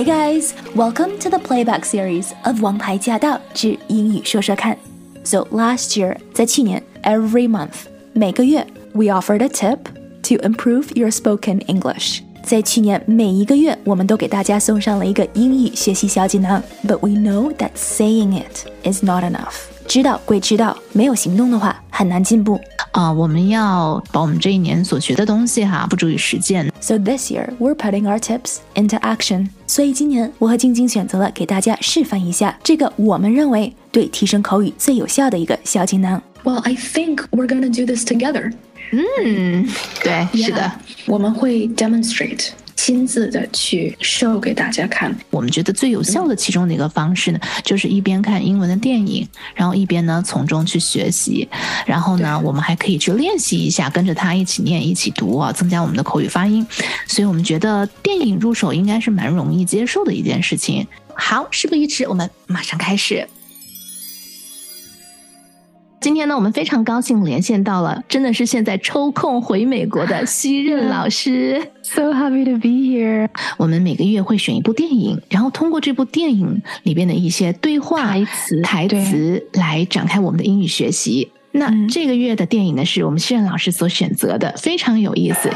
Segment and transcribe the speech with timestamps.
[0.00, 4.74] Hey guys, welcome to the playback series of《王牌驾到之英语说说看》。
[5.22, 7.84] So last year，在去年，every month，
[8.14, 9.80] 每个月，we offered a tip
[10.22, 12.20] to improve your spoken English。
[12.42, 16.62] 在去年每一个月，我们都给大家送上了一个英语学习小锦囊。
[16.86, 19.66] But we know that saying it is not enough。
[19.86, 22.58] 知道归知道，没有行动的话，很难进步。
[22.92, 26.72] 啊，我们要把我们这一年所学的东西哈，付诸于实践。
[26.80, 29.48] So this year we're putting our tips into action。
[29.71, 36.21] 所以今年我和晶晶选择了给大家示范一下这个我们认为对提升口语最有效的一个小技能。
[36.43, 38.51] Well, I think we're gonna do this together.
[38.91, 39.67] 嗯，
[40.03, 40.71] 对，是的
[41.05, 45.15] 我们会 demonstrate 亲自的去 show 给大家看。
[45.29, 51.47] 我们觉得最有效的其中的一个方式呢，就是一边看英文的电影，然后一边呢从中去学习，
[51.85, 56.65] 然后呢，我们还可以去练习一下，跟着他一起念、一起读啊，增加我们的口语发音。
[57.07, 60.85] 所以我们觉得电影入手应该是蛮容易接受的一件事情。
[61.13, 63.27] 好，事不宜迟，我们马上开始。
[66.01, 71.61] 今天呢，我们非常高兴连线到了，真的是现在抽空回美国的 西任老师。
[71.83, 73.29] So happy to be here.
[73.57, 81.31] 我们每个月会选一部电影，然后通过这部电影里边的一些对话、台词台词来展开我们的英语学习。
[81.51, 85.49] 那嗯这个月的电影呢，是我们西任老师所选择的，非常有意思。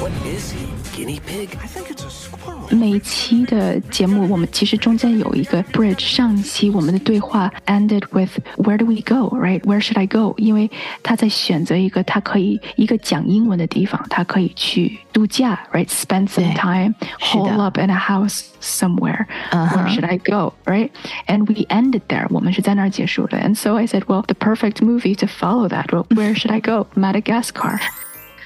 [0.00, 0.64] What is he?
[0.96, 1.50] Guinea pig?
[1.60, 2.29] I think it's a squirrel.
[2.71, 5.99] 每一期的节目，我们其实中间有一个 bridge。
[5.99, 9.29] 上一期我们的对话 ended with Where do we go?
[9.37, 9.61] Right?
[9.61, 10.33] Where should I go?
[10.37, 10.69] 因为
[11.03, 15.87] 他在选择一个他可以一个讲英文的地方，他可以去度假，right?
[15.87, 19.25] Spend some 对 time, 是的 hole up in a house somewhere.
[19.51, 20.53] 嗯哼 Where should I go?
[20.65, 20.89] Right?
[21.27, 22.25] And we ended there.
[22.29, 23.37] 我们是在那儿结束的。
[23.37, 25.91] And so I said, well, the perfect movie to follow that.
[25.91, 26.87] Well, where should I go?
[26.95, 27.79] Madagascar.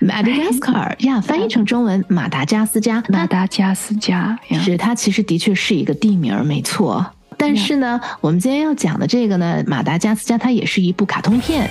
[0.00, 3.02] Madagascar 呀，翻译成中文马达加斯加。
[3.08, 4.38] 马达加斯加。
[4.62, 7.04] 是它其实的确是一个地名儿，没错。
[7.36, 11.68] 但是呢，我们今天要讲的这个呢，马达加斯加它也是一部卡通片。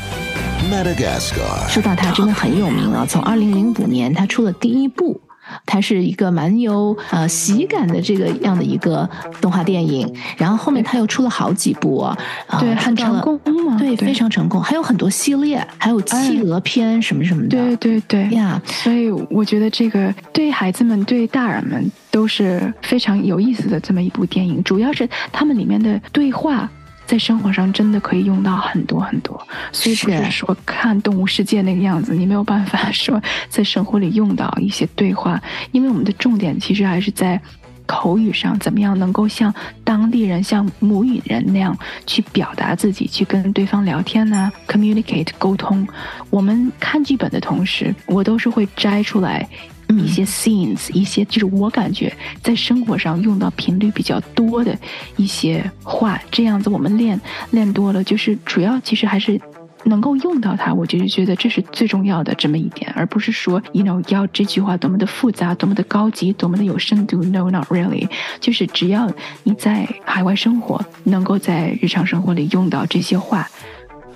[0.72, 1.70] Madagascar.
[1.70, 5.20] 说到它真的很有名啊，从二零零五年它出了第一部。
[5.66, 9.10] 它是一个蛮有呃喜感的这个样的一个
[9.42, 24.64] 动画电影，然后后面它又出了好几部啊，呃对很成功嘛对，对非常成功，还有很多系列，还有企鹅片什么什么的，对对对呀所以我觉得这个对孩子们、对大人们都是非常有意思的这么一部电影。
[24.64, 26.70] 主要是他们里面的对话，
[27.08, 29.36] 在生活上真的可以用到很多很多。
[29.72, 33.20] 所以不是是说看《动物世界》那个样子，你没有办法说
[33.50, 35.42] 在生活里用到一些对话，
[35.72, 37.42] 因为我们的重点其实还是在。
[37.90, 39.54] 口语上怎么样能够像
[39.86, 41.74] 当地人、像母语人那样
[42.06, 45.88] 去表达自己，去跟对方聊天呢、c o m m u n i c a t e 沟通。
[46.30, 49.48] 我们看剧本的同时，我都是会摘出来
[49.90, 52.12] 一些 scenes，、一些就是我感觉
[52.42, 54.78] 在生活上用到频率比较多的
[55.16, 57.20] 一些话，这样子我们练
[57.52, 59.40] 练多了，就是主要其实还是。
[59.84, 67.24] 能够用到它，我就是觉得这是最重要的这么一点，而不是说，you know，要这句话多么的复杂、多么的高级、多么的有深度。
[67.24, 68.10] No，not really。
[68.42, 69.10] 就是只要
[69.44, 73.48] 你在海外生活，能够在日常生活里用到这些话，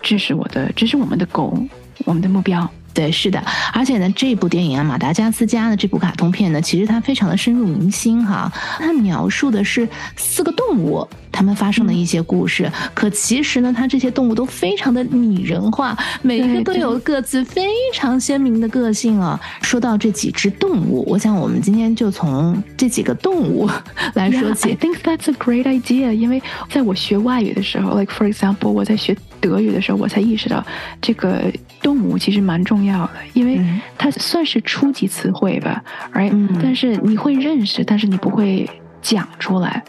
[0.01, 1.65] 这是我的，这是我们的 goal，
[2.03, 2.69] 我们的目标。
[2.93, 3.41] 对，是的，
[3.73, 8.51] 而且呢，这部电影啊，《马达加斯加》的这部卡通片呢，其实它非常的深入民心哈。
[8.79, 9.87] 它描述的是
[10.17, 19.39] 四个动物它们发生的一些故事，可其实呢，它这些动物都非常的拟人化，每一个都有各自非常鲜明的个性啊。
[19.61, 23.69] 说到这几只动物，我想我们今天就从这几个动物
[24.15, 24.75] 来说 Yeah, I 起。
[24.75, 26.11] think that's a great idea.
[26.11, 30.65] 因为在我学外语的时候，like for example，我在学德语的时候，我才意识到
[31.01, 38.69] 这个动物其实蛮重要的，因为嗯它算是初级词汇吧嗯但是你会认识，但是你不会
[39.01, 39.83] 讲出来。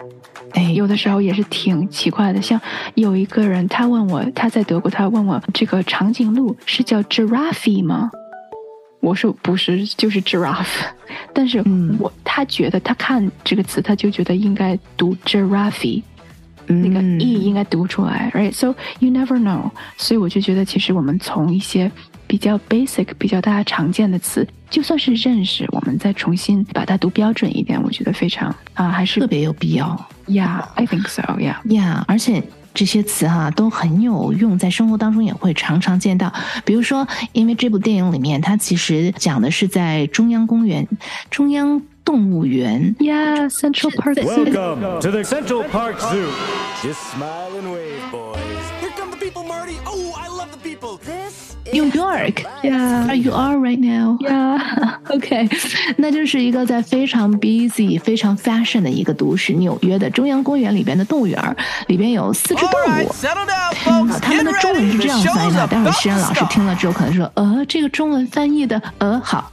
[0.55, 2.61] 哎，有的时候也是挺奇怪的，像
[2.95, 8.11] 有一个人他问我，他在德国，他问我这个长颈鹿是叫 giraffe 吗？
[9.01, 10.85] 我说不是，就是 giraffe。
[11.33, 16.03] 但是嗯我他觉得他看这个词，他就觉得应该读 giraffe，、
[16.67, 19.71] 那个嗯 e 应该读出来，right？So you never know。
[19.97, 21.91] 所以我就觉得，其实我们从一些
[22.27, 30.09] 比较 basic、比较大家常见的词，就算是认识，我们再重新把它读标准一点，我觉得非常啊，还是特别有必要。
[30.27, 31.57] Yeah，I think so，Yeah。
[31.65, 32.43] yeah 而且
[32.73, 36.33] 这些词哈、都很有用，在生活当中也会常常见到。
[36.65, 40.89] 比如说，因为这部电影里面，它其实讲的是在中央公园、
[41.31, 42.96] 中央动物园。
[43.00, 44.46] Yeah, Central Park Zoo.
[44.46, 46.30] Welcome to the Central Park Zoo.
[46.82, 48.51] Just smile and wave, boys.
[51.73, 53.07] New York, yeah.
[53.07, 54.19] Are you are right now?
[54.21, 54.59] Yeah.
[55.09, 55.49] OK，
[55.97, 61.57] 那就是一个在非常 busy、非常 fashion 的一个都市——纽约的中央公园里边的动物园，
[61.87, 63.15] 里边有四只动物。
[64.21, 69.51] 他们的中文是这样翻译的，但是西人老师听了之后可能说：“呃，这个中文翻译的呃好。”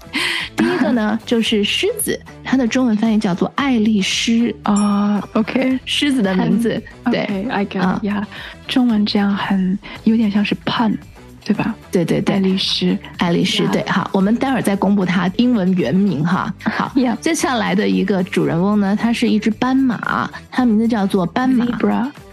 [0.58, 5.24] 第一个呢就是狮子，它的中文翻译叫做爱丽丝啊。
[5.34, 6.82] OK，狮子的名字。
[7.06, 8.24] 对，I got yeah，
[8.68, 10.98] 中文这样很有点像是 pun。
[11.44, 11.76] 对吧？
[11.92, 12.98] 对对对爱，丽丝。
[13.18, 16.54] 爱丽丝，对，好，我们待会儿再公布它英文原名哈。
[16.64, 16.92] 好
[17.22, 21.66] 接下来的一个主人翁呢，它是一只斑马，它名字叫做斑马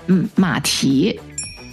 [0.09, 1.19] 嗯，马蹄。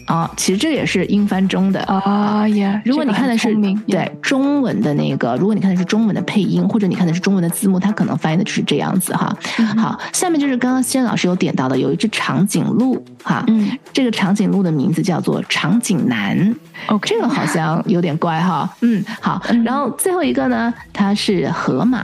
[0.05, 3.55] 啊、其实这也是英翻中的啊呀，如果你看的是
[3.87, 9.35] 对中文的那个，如果你看的是中文的配音，或者你看的是中文的字幕，它可能翻译的就是这样子哈。
[9.59, 16.55] 嗯好，下面就是刚刚仙老师有点到的，有一只长颈鹿哈，嗯这个长颈鹿的名字叫做长颈男。
[16.87, 18.69] OK 这个好像有点怪哈。
[18.81, 22.03] 嗯，好，然后最后一个呢，它是河马，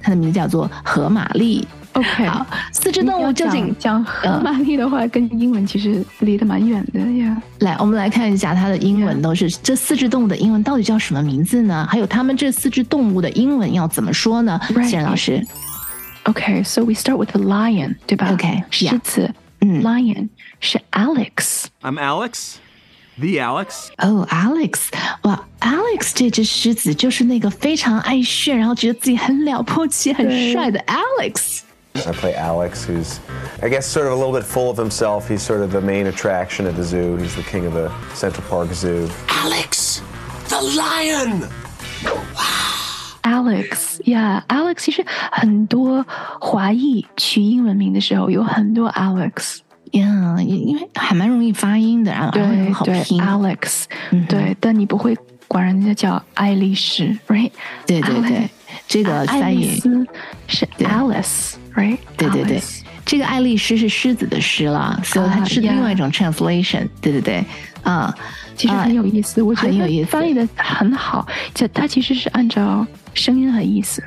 [0.00, 1.66] 它的名字叫做河马丽。
[1.94, 7.42] OK，好，四只动物究竟讲河马力的话，跟英文其实离得蛮远的呀。
[7.58, 11.86] 来，我们来看一下它的英文都是这四只动物的英文到底叫什么名字呢？
[11.90, 15.44] 还有它们这四只动物的英文要怎么说呢谢然老师
[16.24, 20.28] ，OK，so、we start with the lion，对吧 OK，狮子，嗯 lion
[20.60, 21.64] 是 Alex。
[21.82, 22.54] I'm Alex,
[23.18, 23.88] the Alex.
[23.98, 24.90] 哦、a l e x
[25.22, 31.62] 哇，Alex 这只狮子就是那个非常爱炫，然后觉得自己很了不起、很帅的 Alex。
[31.95, 33.19] I play Alex, who's,
[33.63, 35.29] I guess, sort of a little bit full of himself.
[35.29, 37.15] He's sort of the main attraction at the zoo.
[37.15, 39.09] He's the king of the Central Park Zoo.
[39.29, 40.01] Alex,
[40.49, 41.47] the lion.
[43.23, 46.05] Alex，yeah，Alex 其实很多
[46.39, 49.59] 华裔取英文名的时候有很多 Alex，
[49.91, 53.21] 呀，因因为还蛮容易发音的，然后然后又对对好拼。
[53.23, 55.17] ，Alex，、嗯哼对，但你不会
[55.47, 57.51] 管人家叫爱丽丝，right？
[57.87, 58.49] 对对对 Alex，
[58.86, 60.06] 这个爱丽翻译，丝
[60.48, 61.98] 是 Alice，right？
[62.16, 62.60] 对对对。
[63.04, 66.88] 这个爱丽丝是狮子的狮了，所以它啊是另外一种 translation。
[67.00, 67.44] 对对对，
[67.82, 68.14] 啊，
[68.54, 74.02] 其实很有意思，我觉得很有意思得翻译的很好，这它其实是按照声音和意思。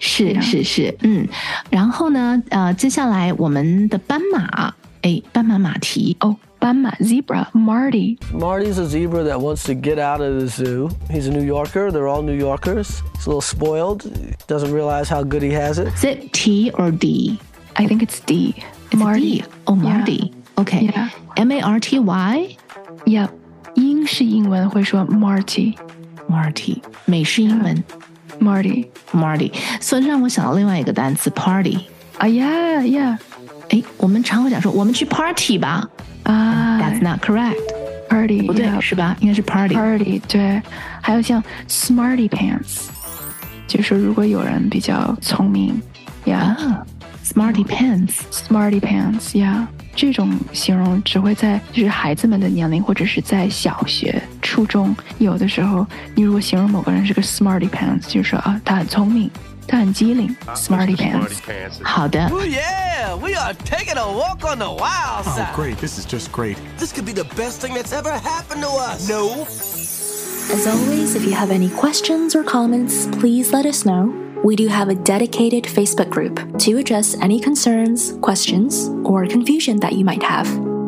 [0.00, 1.28] 是是是，嗯，
[1.68, 10.89] 然后呢，呃，接下来我们的斑马，哎，斑马马蹄，哦，斑马 zebra Marty Marty's a zebra that wants to get out of the zoo.
[11.09, 11.91] He's a New Yorker.
[11.91, 13.01] They're all New Yorkers.
[13.15, 14.03] He's a little spoiled.
[14.47, 15.87] Doesn't realize how good he has it.
[15.93, 17.39] is it T or D？
[17.75, 18.55] I think it's D
[18.89, 19.43] It's Marty D.
[19.65, 20.87] 哦 Marty。OK。
[20.87, 21.09] Yeah.
[21.35, 22.57] M A R T Y
[23.05, 23.29] Yeah，
[23.75, 25.75] 英式英文会说 Marty
[26.29, 27.83] Marty，美式英文
[28.39, 28.87] Marty。
[29.11, 31.79] Marty，所以让我想到另外一个单词 party。
[32.17, 33.19] 啊呀呀
[33.70, 35.88] 哎，我们常会讲说我们去 party 吧
[36.24, 39.16] 啊，That's not correct，，Party 不对 yeah，是吧？
[39.20, 39.74] 应该是 party。
[39.74, 40.60] Party 对，
[41.00, 42.88] 还有像 Smarty Pants，
[43.66, 45.80] 就是如果有人比较聪明
[46.26, 48.14] ，yeah，smarty pants。
[48.32, 49.64] Smarty pants，yeah，、
[49.94, 59.30] 这种形容只会在就是孩子们的年龄或者是在小学、初中，有的时候你如果形容某个人是个 Smarty Pants，就是说啊他很聪明，
[59.69, 61.83] 他很机灵，Smarty Pants。
[61.83, 65.53] 好的， Oh yeah, we are taking a walk on the wild Oh, side.
[65.55, 65.77] great.
[65.77, 66.57] This is just great.
[66.77, 69.09] This could be the best thing that's ever happened to us.
[69.09, 69.45] No.
[70.53, 74.13] As always, if you have any questions or comments, please let us know.
[74.43, 79.93] We do have a dedicated Facebook group to address any concerns, questions, or confusion that
[79.93, 80.45] you might have.